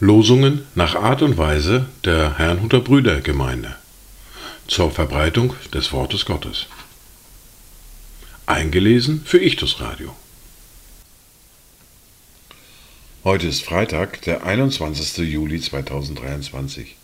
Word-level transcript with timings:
Losungen 0.00 0.66
nach 0.74 0.96
Art 0.96 1.22
und 1.22 1.38
Weise 1.38 1.86
der 2.04 2.38
Herrnhuter 2.38 2.80
Brüdergemeinde 2.80 3.76
zur 4.66 4.90
Verbreitung 4.90 5.54
des 5.72 5.92
Wortes 5.92 6.24
Gottes. 6.24 6.66
Eingelesen 8.46 9.22
für 9.24 9.38
Ichtus 9.38 9.80
Radio. 9.80 10.16
Heute 13.22 13.46
ist 13.46 13.62
Freitag, 13.62 14.22
der 14.22 14.44
21. 14.44 15.18
Juli 15.18 15.60
2023. 15.60 16.96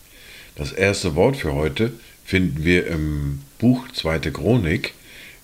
Das 0.55 0.73
erste 0.73 1.15
Wort 1.15 1.37
für 1.37 1.53
heute 1.53 1.93
finden 2.25 2.65
wir 2.65 2.87
im 2.87 3.41
Buch 3.59 3.85
2. 3.93 4.19
Chronik 4.31 4.95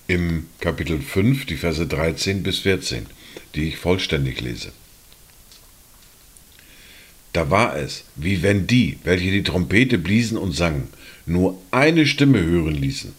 im 0.06 0.46
Kapitel 0.60 1.00
5, 1.00 1.46
die 1.46 1.56
Verse 1.56 1.86
13 1.86 2.42
bis 2.42 2.60
14, 2.60 3.06
die 3.54 3.68
ich 3.68 3.76
vollständig 3.76 4.40
lese. 4.40 4.72
Da 7.32 7.50
war 7.50 7.76
es, 7.76 8.04
wie 8.14 8.42
wenn 8.42 8.66
die, 8.66 8.98
welche 9.04 9.30
die 9.30 9.42
Trompete 9.42 9.98
bliesen 9.98 10.36
und 10.36 10.52
sangen, 10.52 10.88
nur 11.24 11.60
eine 11.70 12.06
Stimme 12.06 12.42
hören 12.42 12.74
ließen, 12.74 13.12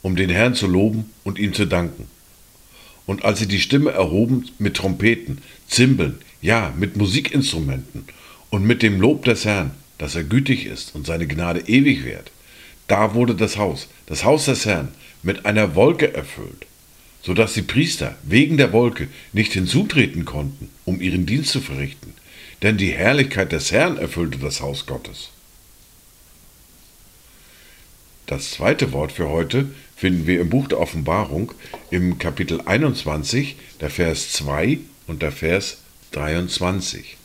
um 0.00 0.16
den 0.16 0.30
Herrn 0.30 0.54
zu 0.54 0.66
loben 0.66 1.10
und 1.22 1.38
ihm 1.38 1.52
zu 1.52 1.66
danken. 1.66 2.06
Und 3.04 3.24
als 3.24 3.40
sie 3.40 3.48
die 3.48 3.60
Stimme 3.60 3.90
erhoben 3.90 4.48
mit 4.58 4.76
Trompeten, 4.76 5.38
Zimbeln, 5.66 6.18
ja, 6.40 6.72
mit 6.78 6.96
Musikinstrumenten 6.96 8.04
und 8.50 8.64
mit 8.64 8.82
dem 8.82 9.00
Lob 9.00 9.24
des 9.24 9.44
Herrn, 9.44 9.72
dass 9.98 10.14
er 10.14 10.24
gütig 10.24 10.66
ist 10.66 10.94
und 10.94 11.06
seine 11.06 11.26
Gnade 11.26 11.60
ewig 11.66 12.04
währt, 12.04 12.30
da 12.92 13.14
wurde 13.14 13.34
das 13.34 13.56
Haus, 13.56 13.88
das 14.04 14.22
Haus 14.22 14.44
des 14.44 14.66
Herrn, 14.66 14.88
mit 15.22 15.46
einer 15.46 15.74
Wolke 15.74 16.12
erfüllt, 16.12 16.66
so 17.22 17.32
dass 17.32 17.54
die 17.54 17.62
Priester 17.62 18.18
wegen 18.22 18.58
der 18.58 18.74
Wolke 18.74 19.08
nicht 19.32 19.54
hinzutreten 19.54 20.26
konnten, 20.26 20.68
um 20.84 21.00
ihren 21.00 21.24
Dienst 21.24 21.52
zu 21.52 21.62
verrichten, 21.62 22.12
denn 22.60 22.76
die 22.76 22.92
Herrlichkeit 22.92 23.50
des 23.50 23.72
Herrn 23.72 23.96
erfüllte 23.96 24.36
das 24.36 24.60
Haus 24.60 24.84
Gottes. 24.84 25.30
Das 28.26 28.50
zweite 28.50 28.92
Wort 28.92 29.12
für 29.12 29.30
heute 29.30 29.70
finden 29.96 30.26
wir 30.26 30.42
im 30.42 30.50
Buch 30.50 30.68
der 30.68 30.78
Offenbarung 30.78 31.52
im 31.90 32.18
Kapitel 32.18 32.60
21, 32.60 33.56
der 33.80 33.88
Vers 33.88 34.32
2 34.32 34.80
und 35.06 35.22
der 35.22 35.32
Vers 35.32 35.78
23. 36.10 37.16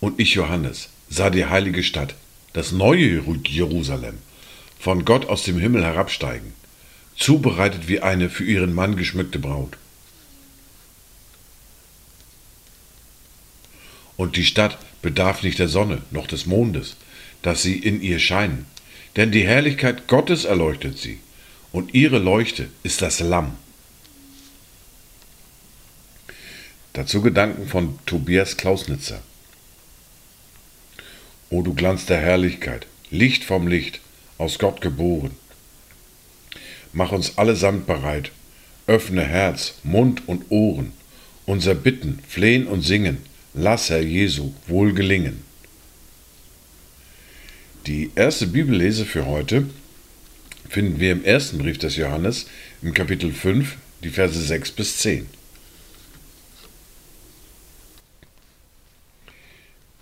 Und 0.00 0.20
ich, 0.20 0.34
Johannes, 0.34 0.90
sah 1.08 1.30
die 1.30 1.46
heilige 1.46 1.82
Stadt, 1.82 2.14
das 2.54 2.72
neue 2.72 3.22
Jerusalem, 3.46 4.18
von 4.78 5.04
Gott 5.04 5.26
aus 5.26 5.42
dem 5.42 5.58
Himmel 5.58 5.84
herabsteigen, 5.84 6.54
zubereitet 7.16 7.88
wie 7.88 8.00
eine 8.00 8.30
für 8.30 8.44
ihren 8.44 8.72
Mann 8.72 8.96
geschmückte 8.96 9.38
Braut. 9.38 9.76
Und 14.16 14.36
die 14.36 14.44
Stadt 14.44 14.78
bedarf 15.02 15.42
nicht 15.42 15.58
der 15.58 15.68
Sonne 15.68 16.02
noch 16.10 16.26
des 16.26 16.46
Mondes, 16.46 16.96
dass 17.42 17.62
sie 17.62 17.76
in 17.76 18.00
ihr 18.00 18.20
scheinen, 18.20 18.66
denn 19.16 19.32
die 19.32 19.46
Herrlichkeit 19.46 20.06
Gottes 20.06 20.44
erleuchtet 20.44 20.98
sie, 20.98 21.18
und 21.72 21.92
ihre 21.92 22.18
Leuchte 22.18 22.68
ist 22.84 23.02
das 23.02 23.18
Lamm. 23.18 23.56
Dazu 26.92 27.20
Gedanken 27.20 27.66
von 27.66 27.98
Tobias 28.06 28.56
Klausnitzer. 28.56 29.20
O 31.54 31.62
du 31.62 31.72
Glanz 31.72 32.04
der 32.06 32.18
Herrlichkeit, 32.18 32.88
Licht 33.12 33.44
vom 33.44 33.68
Licht, 33.68 34.00
aus 34.38 34.58
Gott 34.58 34.80
geboren. 34.80 35.30
Mach 36.92 37.12
uns 37.12 37.38
allesamt 37.38 37.86
bereit, 37.86 38.32
öffne 38.88 39.22
Herz, 39.22 39.74
Mund 39.84 40.26
und 40.26 40.50
Ohren, 40.50 40.92
unser 41.46 41.76
Bitten, 41.76 42.18
Flehen 42.26 42.66
und 42.66 42.82
Singen, 42.82 43.18
lass 43.52 43.88
Herr 43.88 44.02
Jesu 44.02 44.52
wohl 44.66 44.94
gelingen. 44.94 45.44
Die 47.86 48.10
erste 48.16 48.48
Bibellese 48.48 49.04
für 49.04 49.26
heute 49.26 49.64
finden 50.68 50.98
wir 50.98 51.12
im 51.12 51.24
ersten 51.24 51.58
Brief 51.58 51.78
des 51.78 51.94
Johannes 51.94 52.46
im 52.82 52.94
Kapitel 52.94 53.30
5, 53.30 53.76
die 54.02 54.10
Verse 54.10 54.40
6 54.40 54.72
bis 54.72 54.96
10. 54.96 55.28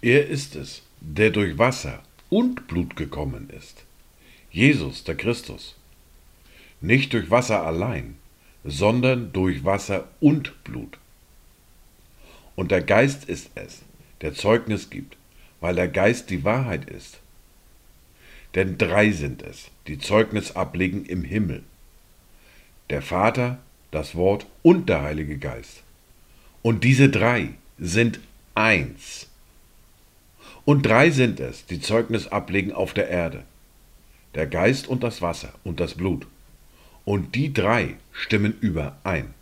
Er 0.03 0.27
ist 0.29 0.57
es, 0.57 0.83
der 1.01 1.31
durch 1.31 1.59
Wasser 1.59 2.03
und 2.29 2.67
Blut 2.67 2.97
gekommen 2.97 3.49
ist. 3.51 3.85
Jesus, 4.51 5.05
der 5.05 5.15
Christus. 5.15 5.77
Nicht 6.81 7.13
durch 7.13 7.31
Wasser 7.31 7.65
allein, 7.65 8.17
sondern 8.65 9.33
durch 9.33 9.65
Wasser 9.65 10.09
und 10.19 10.65
Blut. 10.65 10.99
Und 12.57 12.73
der 12.73 12.83
Geist 12.83 13.27
ist 13.27 13.51
es, 13.55 13.83
der 14.23 14.35
Zeugnis 14.35 14.91
gibt, 14.91 15.17
weil 15.61 15.77
der 15.77 15.87
Geist 15.87 16.31
die 16.31 16.43
Wahrheit 16.43 16.91
ist. 16.91 17.21
Denn 18.57 18.79
drei 18.79 19.13
sind 19.13 19.43
es, 19.43 19.71
die 19.87 19.99
Zeugnis 19.99 20.57
ablegen 20.57 21.07
im 21.07 21.23
Himmel. 21.23 21.63
Der 22.91 23.03
Vater, 23.03 23.59
das 23.93 24.17
Wort 24.17 24.47
und 24.65 24.89
der 24.89 25.03
Heilige 25.03 25.39
Geist. 25.39 25.85
Und 26.61 26.83
diese 26.83 27.09
drei 27.09 27.51
sind 27.79 28.19
eins. 28.57 29.29
Und 30.65 30.87
drei 30.87 31.11
sind 31.11 31.41
es, 31.41 31.67
die 31.67 31.81
Zeugnis 31.81 32.29
ablegen 32.29 32.73
auf 32.73 32.95
der 32.95 33.09
Erde. 33.09 33.45
Der 34.35 34.47
Geist 34.47 34.87
und 34.87 35.03
das 35.03 35.21
Wasser 35.21 35.53
und 35.65 35.81
das 35.81 35.95
Blut. 35.95 36.27
Und 37.05 37.35
die 37.35 37.53
drei 37.53 37.97
stimmen 38.13 38.57
überein. 38.61 39.35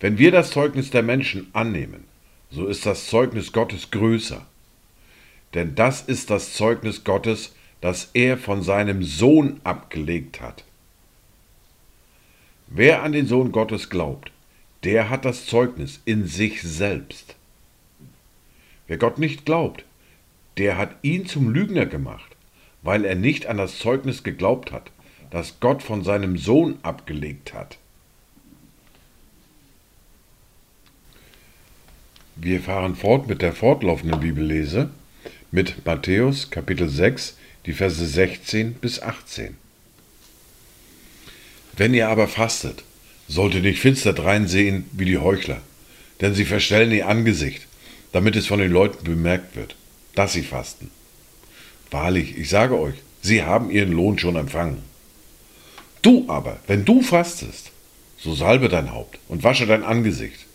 Wenn 0.00 0.18
wir 0.18 0.30
das 0.30 0.50
Zeugnis 0.50 0.90
der 0.90 1.02
Menschen 1.02 1.48
annehmen, 1.52 2.04
so 2.50 2.66
ist 2.66 2.86
das 2.86 3.06
Zeugnis 3.06 3.52
Gottes 3.52 3.90
größer. 3.90 4.46
Denn 5.54 5.74
das 5.74 6.02
ist 6.02 6.30
das 6.30 6.54
Zeugnis 6.54 7.04
Gottes, 7.04 7.54
das 7.80 8.10
er 8.14 8.38
von 8.38 8.62
seinem 8.62 9.02
Sohn 9.02 9.60
abgelegt 9.64 10.40
hat. 10.40 10.64
Wer 12.66 13.02
an 13.02 13.12
den 13.12 13.26
Sohn 13.26 13.52
Gottes 13.52 13.90
glaubt, 13.90 14.30
der 14.84 15.10
hat 15.10 15.24
das 15.24 15.46
Zeugnis 15.46 16.00
in 16.04 16.26
sich 16.26 16.62
selbst. 16.62 17.34
Wer 18.88 18.96
Gott 18.96 19.18
nicht 19.18 19.44
glaubt, 19.44 19.84
der 20.56 20.76
hat 20.76 20.96
ihn 21.02 21.26
zum 21.26 21.50
Lügner 21.50 21.86
gemacht, 21.86 22.34
weil 22.82 23.04
er 23.04 23.14
nicht 23.14 23.46
an 23.46 23.58
das 23.58 23.78
Zeugnis 23.78 24.24
geglaubt 24.24 24.72
hat, 24.72 24.90
das 25.30 25.60
Gott 25.60 25.82
von 25.82 26.02
seinem 26.02 26.38
Sohn 26.38 26.78
abgelegt 26.82 27.52
hat. 27.54 27.76
Wir 32.34 32.60
fahren 32.60 32.96
fort 32.96 33.28
mit 33.28 33.42
der 33.42 33.52
fortlaufenden 33.52 34.20
Bibellese 34.20 34.90
mit 35.50 35.84
Matthäus 35.84 36.50
Kapitel 36.50 36.88
6, 36.88 37.36
die 37.66 37.72
Verse 37.72 38.06
16 38.06 38.74
bis 38.74 39.02
18. 39.02 39.56
Wenn 41.76 41.94
ihr 41.94 42.08
aber 42.08 42.26
fastet, 42.26 42.84
sollt 43.28 43.54
ihr 43.54 43.60
nicht 43.60 43.80
finster 43.80 44.12
dreinsehen 44.12 44.84
wie 44.92 45.04
die 45.04 45.18
Heuchler, 45.18 45.60
denn 46.20 46.34
sie 46.34 46.44
verstellen 46.44 46.92
ihr 46.92 47.08
Angesicht, 47.08 47.67
damit 48.12 48.36
es 48.36 48.46
von 48.46 48.58
den 48.58 48.72
Leuten 48.72 49.04
bemerkt 49.04 49.56
wird, 49.56 49.76
dass 50.14 50.32
sie 50.32 50.42
fasten. 50.42 50.90
Wahrlich, 51.90 52.36
ich 52.36 52.48
sage 52.48 52.78
euch, 52.78 52.96
sie 53.22 53.42
haben 53.42 53.70
ihren 53.70 53.92
Lohn 53.92 54.18
schon 54.18 54.36
empfangen. 54.36 54.82
Du 56.02 56.24
aber, 56.28 56.58
wenn 56.66 56.84
du 56.84 57.02
fastest, 57.02 57.70
so 58.18 58.34
salbe 58.34 58.68
dein 58.68 58.92
Haupt 58.92 59.18
und 59.28 59.44
wasche 59.44 59.66
dein 59.66 59.84
Angesicht, 59.84 60.46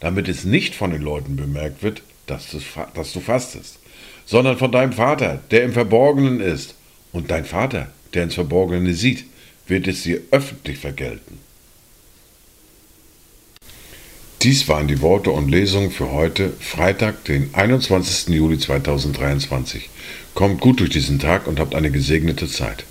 damit 0.00 0.28
es 0.28 0.44
nicht 0.44 0.74
von 0.74 0.90
den 0.90 1.02
Leuten 1.02 1.36
bemerkt 1.36 1.82
wird, 1.82 2.02
dass 2.26 2.50
du, 2.50 3.20
fastest, 3.20 3.78
sondern 4.24 4.58
von 4.58 4.72
deinem 4.72 4.92
Vater, 4.92 5.40
der 5.50 5.62
im 5.64 5.72
Verborgenen 5.72 6.40
ist. 6.40 6.74
Und 7.12 7.30
dein 7.30 7.44
Vater, 7.44 7.92
der 8.12 8.24
ins 8.24 8.34
Verborgene 8.34 8.92
sieht, 8.92 9.24
wird 9.66 9.86
es 9.86 10.02
dir 10.02 10.20
öffentlich 10.30 10.78
vergelten. 10.78 11.38
Dies 14.46 14.68
waren 14.68 14.86
die 14.86 15.02
Worte 15.02 15.32
und 15.32 15.50
Lesungen 15.50 15.90
für 15.90 16.12
heute, 16.12 16.52
Freitag, 16.60 17.24
den 17.24 17.52
21. 17.52 18.32
Juli 18.32 18.60
2023. 18.60 19.90
Kommt 20.34 20.60
gut 20.60 20.78
durch 20.78 20.90
diesen 20.90 21.18
Tag 21.18 21.48
und 21.48 21.58
habt 21.58 21.74
eine 21.74 21.90
gesegnete 21.90 22.46
Zeit. 22.46 22.84